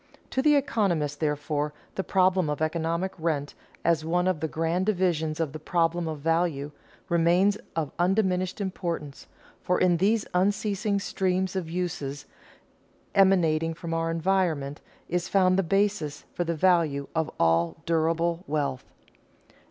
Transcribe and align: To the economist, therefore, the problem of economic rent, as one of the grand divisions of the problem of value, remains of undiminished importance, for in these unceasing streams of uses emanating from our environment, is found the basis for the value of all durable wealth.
To 0.31 0.41
the 0.41 0.55
economist, 0.55 1.19
therefore, 1.19 1.75
the 1.93 2.03
problem 2.03 2.49
of 2.49 2.59
economic 2.59 3.11
rent, 3.19 3.53
as 3.85 4.03
one 4.03 4.27
of 4.27 4.39
the 4.39 4.47
grand 4.47 4.87
divisions 4.87 5.39
of 5.39 5.53
the 5.53 5.59
problem 5.59 6.07
of 6.07 6.21
value, 6.21 6.71
remains 7.07 7.55
of 7.75 7.91
undiminished 7.99 8.59
importance, 8.59 9.27
for 9.61 9.79
in 9.79 9.97
these 9.97 10.25
unceasing 10.33 10.97
streams 10.97 11.55
of 11.55 11.69
uses 11.69 12.25
emanating 13.13 13.75
from 13.75 13.93
our 13.93 14.09
environment, 14.09 14.81
is 15.07 15.29
found 15.29 15.55
the 15.55 15.61
basis 15.61 16.25
for 16.33 16.43
the 16.45 16.55
value 16.55 17.07
of 17.15 17.29
all 17.39 17.77
durable 17.85 18.43
wealth. 18.47 18.85